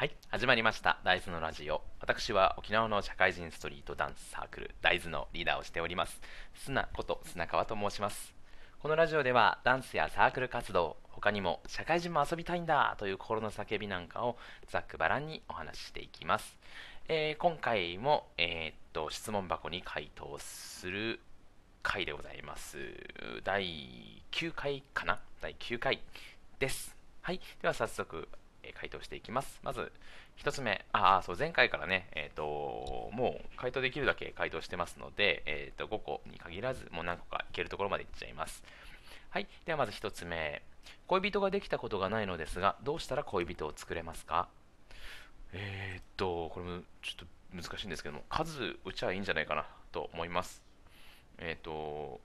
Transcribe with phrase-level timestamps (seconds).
[0.00, 0.98] はい始まりました。
[1.04, 1.82] 大豆のラジオ。
[2.00, 6.22] 私は沖縄の社会人ストリートダンスサークル大豆のリーダーをしております。
[6.54, 8.34] 砂こと砂川と申します。
[8.78, 16.56] このラジオではダンスやサークル活動他にも社会人も遊びたいんだという心の叫びなんかをざっくばらんにお話ししていきます、
[17.08, 21.20] えー今回も、えーっと質問箱に回答する
[21.82, 22.78] 回でございます。
[23.44, 25.18] 第9回かな？
[25.42, 26.00] 第9回
[26.58, 26.96] です。
[27.20, 28.30] はいでは早速
[28.78, 29.60] 回答していきます。
[29.62, 29.92] まず、
[30.38, 38.62] 1つ目、ああ、そう、前回からね、えっ、と、もう回答できるだけ回答してますので、えっ、と、5個に限らず、もう何個かいけるところまでいっちゃいます。
[39.30, 39.46] はい。
[39.66, 40.62] ではまず1つ目、
[41.06, 44.48] 恋人ができたことがないのですが、どうしたら恋人を作れますか？
[45.52, 50.62] えーっと、これもちょっと難しいんですけども、数打ちゃいいんじゃないかなと思います。
[51.38, 52.20] えっと、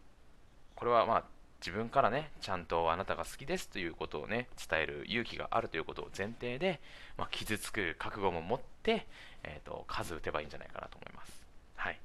[0.76, 1.24] これはまあ、
[1.66, 6.80] 自分からね、ちゃんとあなたが好きですということをね、伝える勇気があるということを前提で、
[7.18, 9.08] まあ、傷つく覚悟も持って、
[9.44, 11.42] えー、と数打てばいいんじゃないかなと思います。
[11.76, 12.00] はい、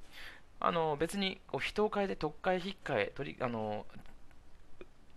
[0.61, 3.85] あの別にこう人を変えて特会引っかえ取りあの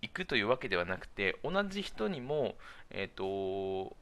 [0.01, 2.55] 行くというわけではなくて同じ人にも、
[2.89, 3.95] えーと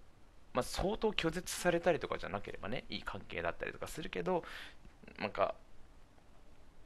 [0.53, 4.43] まあ、相当拒絶されたりとかじゃなければねいい関係だったりとかするけど
[5.19, 5.53] なんか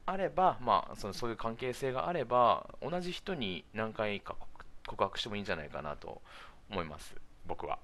[0.06, 4.36] あれば、まあ、そのそういう関係性があれば同じ人に何回か
[4.86, 6.22] 告白してもいいんじゃないかなと
[6.70, 7.14] 思います。
[7.46, 7.78] 僕は。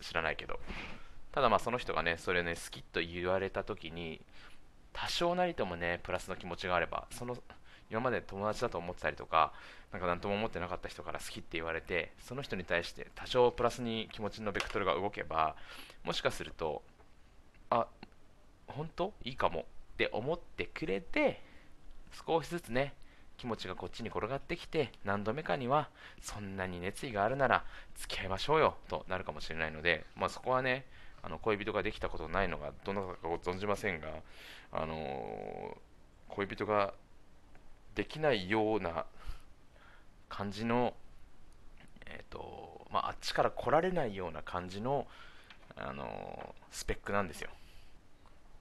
[0.00, 0.58] 知らないけど。
[1.32, 4.20] ただまあその人がねそれね好きと言われた時に
[4.94, 7.36] 多少なりともねプラスの気持ちがあればその
[7.90, 9.52] 今まで友達だと思ってたりとか
[9.92, 15.56] なんか何とも思ってなかった人から好きって言われてその人に対して多少プラスに気持ちのベクトルが動けば
[16.04, 16.82] もしかすると
[17.68, 17.86] あ
[18.66, 19.12] 本当？
[19.24, 21.42] いいかもって思ってくれて
[22.26, 22.94] 少しずつね
[23.36, 25.88] 気持ちがこっちに転がってきて何度目かには
[26.22, 27.64] そんなに熱意があるなら
[27.96, 30.86] 付き合いましょうよとなるかもしれないので、まあ、そこはね
[31.22, 34.08] あの恋人ができたことないのがどなたかご存じませんが、
[34.72, 35.76] あのー
[36.28, 36.92] 恋人が
[37.94, 39.06] できないような
[40.28, 40.92] 感じの、
[42.04, 45.06] えーとまあ、あっちから来られないような感じの、
[45.76, 47.50] あのースペックなんですよ。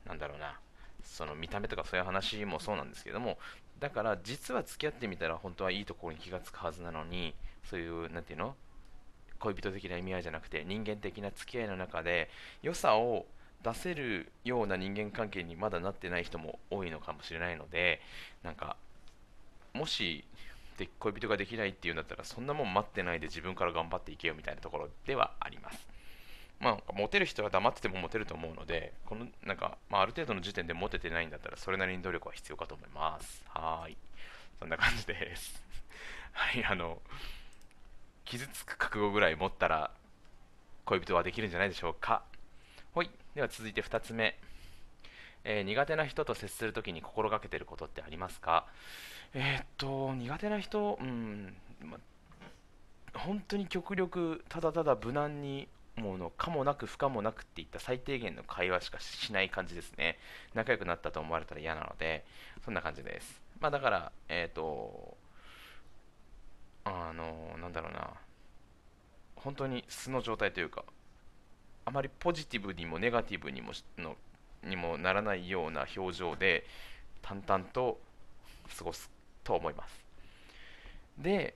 [0.05, 0.59] なんだろうな
[1.05, 3.37] その見た目とかそういう話もそうなんですけども
[3.79, 7.33] だから実は付き合ってみたら本当はいいところに気がつくはずなのに
[7.69, 8.55] そういうなんていうの？
[9.39, 12.29] 恋人的な意味合いじゃなくて人間的な付き合いの中で
[12.61, 13.25] 良さを
[13.63, 17.99] 出せるような人間関係にまだなってない人も多いのかもしれないので
[18.43, 18.77] なんか
[19.73, 20.23] もし
[20.77, 25.94] で恋人ができないっていうんだったらそんなもん待ってないで自分から頑張っていけよみたいなところではあります。
[26.65, 33.43] まあ、モテる人は黙っててもモテると思うので、このなんか、まあ、ある程度の時点でモテてないんだったら、それなりに努力は必要かと思います。
[33.49, 33.95] はい。
[34.59, 35.63] そんな感じです。
[36.33, 36.99] はい、あの、
[38.23, 39.91] 傷つく覚悟ぐらい持ったら、
[40.85, 42.23] 恋人はできるんじゃないでしょうか。
[42.95, 43.11] ほい。
[43.35, 44.35] では続いて2つ目。
[45.43, 48.65] えー苦手な人と接するときに心がけてることってありますか？
[49.35, 51.99] えーっと、苦手な人、うん、ま
[53.13, 60.17] 本当に極力、ただただ無難にもうの可もなく不可もなくっていった最低限の会話しかしない感じですね。
[60.53, 62.25] 仲良くなったと思われたら嫌なので、
[62.63, 63.41] そんな感じです。
[63.59, 65.17] まあだから、えっ、と、
[66.83, 68.11] あの、なんだろうな、
[69.35, 70.83] 本当に素の状態というか、
[71.85, 74.17] あまりポジティブにもネガティブにもの
[74.63, 76.65] にもならないような表情で
[77.21, 77.99] 淡々と
[78.77, 79.09] 過ごす
[79.43, 80.05] と思います。
[81.17, 81.55] で、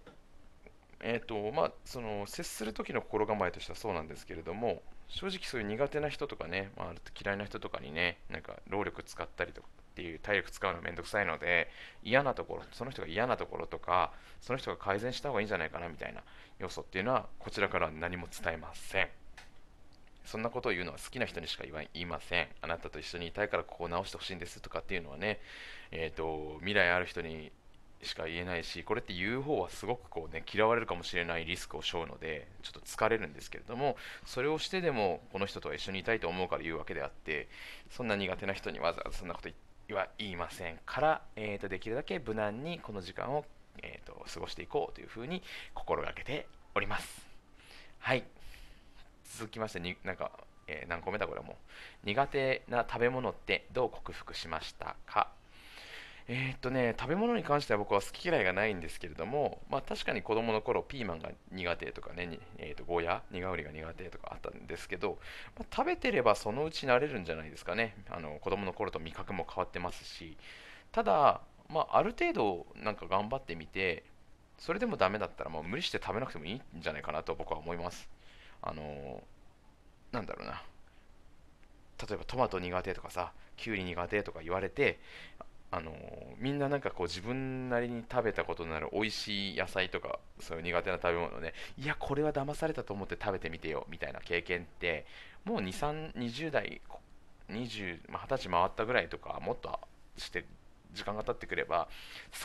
[1.02, 11.70] えーとまあ、その接する時の心構えとしてはそうなんですけれども正直そういう苦手な人とかね、まあ、嫌いな人とかにねなんか労力使ったりとかっていう体力使うのはめんどくさいので
[12.04, 14.12] 嫌なところその人が嫌なところとか
[14.42, 16.22] その人が改善した方がいいんじゃないかなみたいな
[16.60, 19.08] 要素っていうのはこちらから何も伝えません。
[20.26, 22.48] そんなことを言うのは好きな人にしか言わ言いません。
[22.62, 25.40] あなたと一緒にいたいからここを直してほしいんですとかっていうのはね、
[25.92, 27.52] えー、と未来ある人に
[28.02, 37.50] しか言えないしこれって言う方はすごくこうね嫌われるかもしれないリスクを背負うのでちょっと疲れるんですけれどもそれをしてでもこの人とは一緒にいたいと思うから言うわけであって
[37.92, 39.50] そんな苦手な人にわざわざそんなこと
[39.94, 43.44] は言いませんから、えー、とできるだけ無難にこの時間を、
[43.81, 45.42] えー、と過ごしていこうというふうに
[45.74, 47.25] 心がけております。
[47.98, 48.24] はい。
[49.38, 50.31] 続きましてになんか、
[50.68, 51.56] えー何個目だこれはもう。
[52.06, 55.31] 苦手な食べ物ってどう克服しましたか？
[56.31, 65.18] えーっとね、食べ物に関しては僕は好き嫌いがないんですけれども、まあ、確かに子供の頃ピーマンが苦手とかね、えーっとゴーヤ、苦りが苦手とかあったんですけど、
[65.58, 67.96] まあ食べてればそのうち慣れるんじゃないですかね。
[68.12, 70.38] あの子供の頃と味覚も変わってますし、
[70.92, 74.04] ただ、まあ、ある程度なんか頑張ってみて、
[74.60, 78.08] それでもダメだったらもう無理して食べなくてもいいんじゃないかなと僕は思います。
[78.62, 79.24] あの
[80.12, 80.62] なんだろうな。
[82.08, 85.00] 例えばトマト苦手とかさきゅうり苦手とか言われて
[85.71, 85.94] あの
[86.39, 95.06] みんななんかこう自分なりに食べたことのある美味しい野菜とかそういう苦手な食べ物をねいやこれは騙されたと思って食べてみてよみたいな経験って
[95.45, 96.81] もう2320代
[97.50, 99.80] 20、まあ、20歳回ったぐらいとかもっと
[100.18, 100.45] して
[100.94, 101.88] 時間が経ってくれば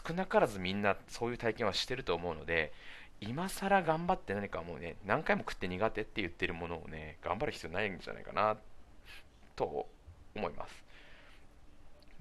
[0.07, 2.73] 少なからずみんなそういう体験はしてると思うので
[3.21, 8.57] 今更頑張って何かもうね何回も食って苦手って言ってるものをね頑張る必要ないんじゃないかな
[9.57, 9.87] と
[10.35, 10.84] 思います。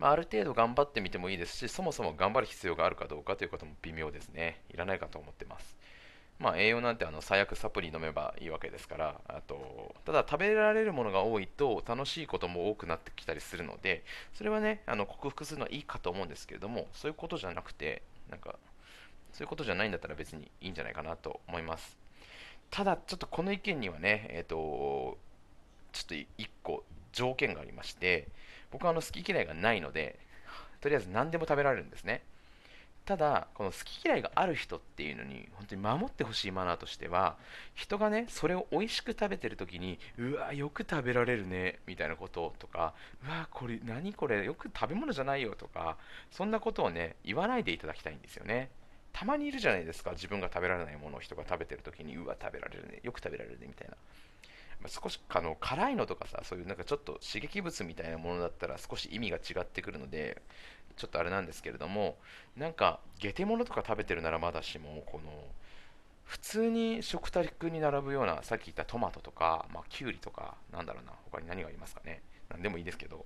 [0.03, 4.59] まあ、ある程度頑張ってみてもいいですし、そもそも頑張る必要があるかどうかということも微妙ですね。
[4.69, 5.77] いらないかと思ってます。
[6.39, 14.03] まあ、栄養なんてあの最悪サプリ飲めばいいわけですから、あとただ食べられるものが多いと楽しいことも多くなってきたりするので、
[14.33, 18.55] それはね、あの克服するのはいいかと思うんですけれども、そういうことじゃなくて、なんか、
[19.31, 21.97] そういうことじゃないんだったら別にいいんじゃないかなと思います。
[22.71, 25.17] ただ、ちょっとこの意見にはね、えっ、ー、と、
[25.94, 26.83] ちょっと1個
[27.13, 28.27] 条件がありまして、
[28.73, 30.19] 僕はあの好き嫌いがないので、
[30.81, 32.23] とりあえず何でも食べられるんですね。
[33.05, 37.35] ただ、この好き嫌いがある人っていうのに、本当に守ってほしいマナーとしては、
[37.75, 42.93] 人がね、それを美味しく食べてる時に、うわ、よく食べられるね、みたいなこととか、
[43.25, 45.97] うわ、これ、何これ、よく食べ物じゃないよとか、
[46.31, 48.69] そんなことをね、言わないでいただきたいんですよね。
[49.11, 53.97] たまにいるじゃないですか、自分が食べられないものを人が食べてる時に、うわ、食べられるね、よく食べられるね、みたいな。
[54.89, 60.41] 少しあの辛いのとかさ、そういうなんかちょっと刺激物みたいなものだったら少し意味が違ってくるので、
[60.95, 62.18] ちょっとあれなんですけれども、
[62.56, 65.31] なんか、ゲテモノとか食べてるならまだしも、この、
[66.25, 72.21] 普通に食卓に並ぶような、さっき言ったトマトとか、まあ、キュウリとか、なんだろうな、他に何がありますかね。
[72.50, 73.25] 何でもいいですけど、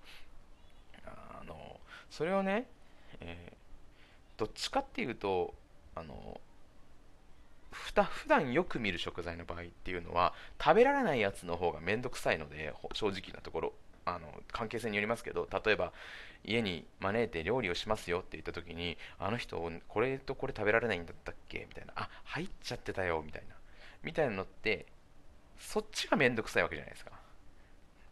[1.06, 1.80] あの、
[2.10, 2.68] それをね、
[3.20, 5.54] えー、どっちかっていうと、
[5.96, 6.40] あの、
[7.72, 13.74] ふた普段よく見る食材の場合っていうのは食べられないやつの方がめんどくさいので正直なところ
[14.06, 15.92] あの関係性によりますけど例えば
[16.46, 21.66] 家に招いて料理をしますよって言った時にあの人これとこれ食べられないんだったっけ？
[21.68, 21.94] みたいな。
[21.96, 23.22] あ入っちゃってたよ。
[23.26, 23.56] みたいな。
[24.04, 24.86] みたいなのって
[25.60, 27.12] そっちがめんどくさいわけじゃないですか。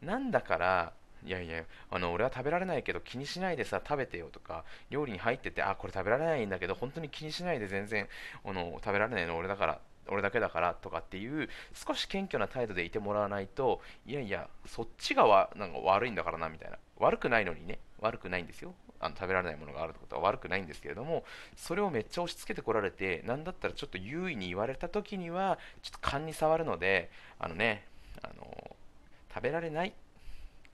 [0.02, 0.94] なんだから
[1.26, 8.08] いやいや、あの俺は食べられないけど気にしないでさ、食べてよとか、料理に入ってて、あ、これ食べられないんだけど、本当に気にしないで全然
[8.44, 16.78] あの食べられないの俺だから、俺だけだからとかっていう少し謙虚な態度でいてもらわないといやいやそっちがわなんか悪いんだからなみたいな。
[16.98, 18.74] 悪くないのにね悪くないんですよ。
[19.00, 21.26] あの食べられないものがあるってことは悪くないんですけれども
[21.58, 27.86] それをめっちゃ押し付けてこられて何だったらちょっと優位に言われた時にはちょっと勘に触るのであのね
[28.24, 28.76] あの
[29.34, 29.94] 食べられない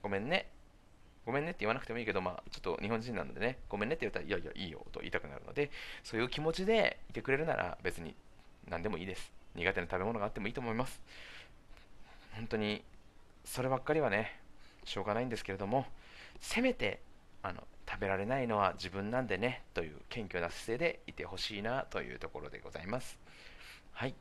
[0.02, 0.48] ごめんね。
[1.24, 5.70] ごめんねって言わなくてもいいけど、まあ、ちょっと日本人なのでね、ごめんねって言ったら、いやいや、いいよと言いたくなるので、
[6.02, 8.16] そういう気持ちでいてくれるなら別に
[8.68, 9.32] 何でもいいです。
[9.54, 11.00] 苦手な食べ物があってもいいと思います。
[12.34, 12.82] 本当に、
[13.44, 14.40] そればっかりはね、
[14.84, 15.86] しょうがないんですけれども、
[16.40, 17.00] せめて、
[17.42, 23.18] あの、食べられないのは自分なんでね、という謙虚な姿勢でいてほしいなというところでございます。
[23.92, 24.14] はい。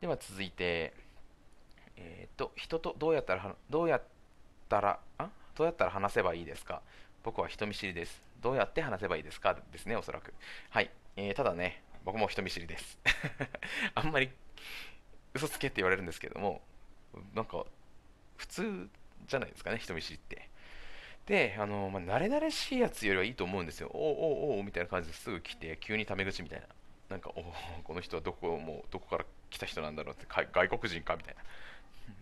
[0.00, 0.92] では続いて、
[1.96, 4.02] えっ、ー、と、人とどうやったら、どうやっ
[4.72, 6.80] たら、あどうやったら話せばいいですか？
[7.22, 8.22] 僕は人見知りです。
[8.40, 9.54] どうやって話せばいいですか？
[9.70, 10.32] ですね、おそらく。
[10.70, 10.90] はい。
[11.16, 12.98] えー、ただね、僕も人見知りです。
[13.94, 14.30] あんまり
[15.34, 16.62] 嘘つけって言われるんですけども、
[17.34, 17.66] なんか、
[18.38, 18.88] 普通
[19.26, 20.48] じゃないですかね、人見知りって。
[21.26, 23.90] で、あの、まあ、慣れ慣れしいやつよりはいいと思うんですよ。
[23.92, 26.66] おおおおみたいな感じですぐ来て、急にタメ口みたいな。
[27.10, 27.42] なんか、お
[27.84, 31.42] この人はどこもどこから来た人なんだろうって、外国人かみたいな。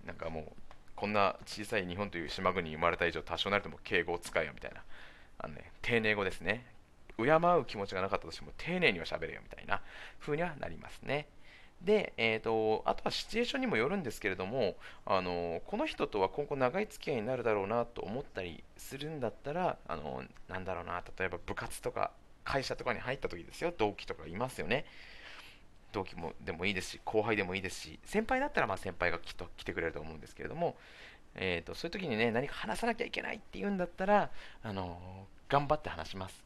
[0.07, 0.53] なんかもう、
[1.01, 4.83] こんな小さい日本という島国に生まれた以上多少なりとも敬語を使えよみたいな。
[5.39, 6.67] あの、ね、丁寧語ですね。
[7.17, 9.81] 敬う気持ちがなかったとしても丁寧には喋れよみたいな。
[10.21, 11.27] 風にはなりますね。
[11.81, 14.77] で、えーと、あとはシチュエーションにもよるんですけれども
[15.07, 22.11] あのこの人とは今後長い付き合いになるだろうなと思ったりするんだったらあのなんだろうな例えば部活とか
[22.45, 23.73] 会社とかに入った時ですよ。
[23.79, 24.85] 同期とかいますよね。
[25.93, 30.77] 同期もでもいいですし、後輩でもいいですし、先輩だったらまあ先輩がきっと来てくれると思うんですけれども、
[31.35, 34.31] えーと、そういう時にね、何か話さなきゃいけないっていうんだったら、
[34.63, 36.45] あのー、頑張って話します。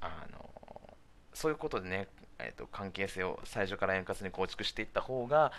[0.00, 0.92] あのー、
[1.34, 5.52] そういうことでね、えーと、関係性を最初から円滑に構築していった方が、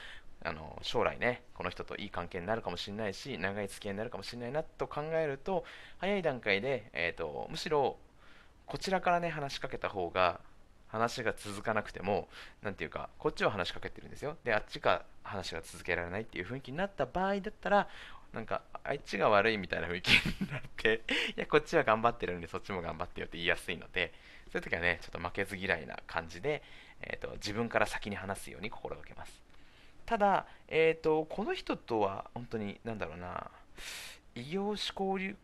[0.43, 5.63] あの将来ね、この人といい関係になるかもしれないし、長い付き合いになるかもしれないなと考えると、
[5.99, 7.97] 早い段階で、えーとむしろ
[8.71, 10.39] こちらからね、話しかけた方が、
[10.91, 12.27] 話が続かなくても、
[12.61, 14.37] なんていうか、こっちは話しかけてるんですよ。
[14.43, 17.87] で、あっちが話が続けられないっていう雰囲気になった場合だったら、
[18.33, 20.09] なんか、あっちが悪いみたいな雰囲気
[20.41, 21.01] になって、
[21.35, 24.13] いや、こっちは頑張ってるんで、そっちも頑張ってよって言いやすいので、
[24.51, 26.61] そういう時はね、ちょっと負けず嫌いな感じで、
[27.01, 29.41] えーと、自分から先に話すように心がけます。
[30.05, 33.49] ただ、えーと、この人とは本当に、なんだろうな、
[34.35, 35.35] 異業種交流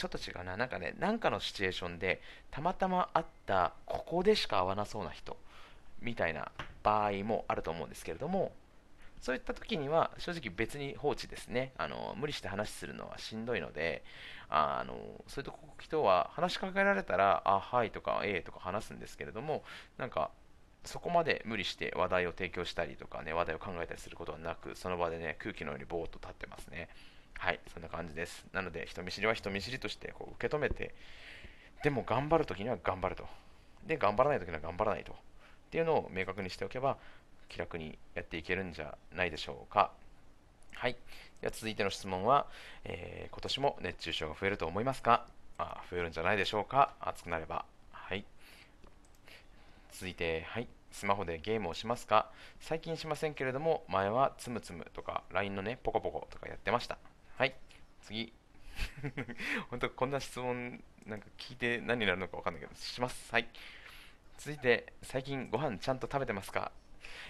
[0.00, 0.56] ちょっと違うな。
[0.56, 5.36] なんかねなんかのシチュエーションでたまたま会ったここでしか会わなそうな人
[6.00, 6.50] みたいな
[6.82, 8.52] 場合もあると思うんですけれども
[9.20, 11.72] そういった時には正直別に放置ですね。
[11.76, 14.02] あの無理して話するのはしんどいので
[14.48, 14.96] あの
[15.28, 19.62] そういう人は話しかけられたらあはいとかええとか話すんですけれども
[19.98, 20.30] なんか
[20.86, 26.88] そこまで無理して話題を提供したりとかね話題を考えたりすることはなくその場でね空気のようにぼーっと立ってますね。
[27.40, 30.94] はいそんな感じですなので人見知りは人見知りとしてこう受け止めて
[31.82, 33.24] でも頑張るときには頑張ると
[33.86, 35.16] で頑張らないときには頑張らないとっ
[35.70, 36.98] ていうのを明確にしておけば
[37.48, 39.90] 気楽にやっていけるんじゃないでしょうか。
[40.74, 40.96] はい。
[41.40, 42.46] では続いての質問は、
[42.84, 45.26] えー、今年も熱中症が増えると思いますか？
[45.58, 46.94] あ増えるんじゃないでしょうか？
[47.00, 47.64] 暑くなれば。
[47.90, 48.24] はい。
[49.92, 50.68] 続いて、はい。
[50.92, 52.30] スマホでゲームをしますか？
[52.60, 56.98] 最近しませんけれども、前はつむつむとか、LINE のね、ポコポコとかやってました。
[57.40, 57.54] はい。
[58.02, 58.34] 次。
[59.70, 63.32] 本当こんな質問なんか聞いて何になるのか分かんないけど、します。
[63.32, 63.48] はい。
[64.36, 66.70] 続いて、最近ご飯ちゃんと食べてますか？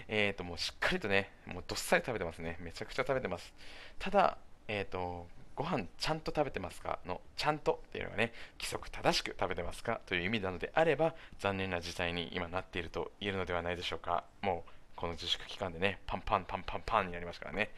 [0.08, 2.56] えっ、ー、と、もうしっかりとね、もうどっさり食べてますね。
[2.58, 3.54] めちゃくちゃ食べてます。
[4.00, 4.36] ただ、
[4.66, 6.98] えっ、ー、と、ご飯ちゃんと食べてますか？
[7.06, 10.00] の、ちゃんとっていうのがね、規則正しく食べてますか？
[10.06, 14.24] という意味なのであれば、残念な事態に今なっていると言えるのではないでしょうか。
[14.42, 14.70] もう、
[15.00, 17.70] この自粛期間でね、パンパンパンパンパンになりましたからね。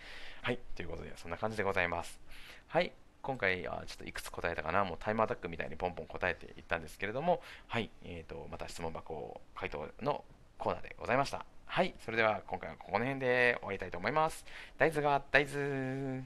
[0.42, 2.18] はい、ということで、そんな感じでございます。
[2.66, 2.90] はい、
[3.22, 10.24] 今回はちょっといくつ答えたかな、もうタイムアタックみたいにポンポン答えていったんですけれども、はい、えーと、また質問箱回答の
[10.58, 11.46] コーナーでございました。
[11.64, 14.44] はい、それでは今回はここの辺で終わりたいと思います。
[14.76, 16.24] 大豆が大豆